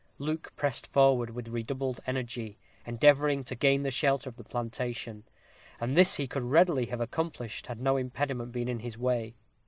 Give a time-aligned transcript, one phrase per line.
[0.17, 2.57] Luke pressed forward with redoubled energy,
[2.87, 5.25] endeavoring to gain the shelter of the plantation,
[5.79, 9.35] and this he could readily have accomplished, had no impediment been in his way.